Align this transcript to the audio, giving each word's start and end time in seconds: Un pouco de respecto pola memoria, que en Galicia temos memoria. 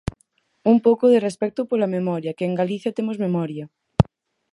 Un 0.71 0.77
pouco 0.85 1.05
de 1.09 1.19
respecto 1.27 1.61
pola 1.69 1.93
memoria, 1.97 2.35
que 2.37 2.45
en 2.49 2.57
Galicia 2.61 2.95
temos 2.97 3.17
memoria. 3.25 3.65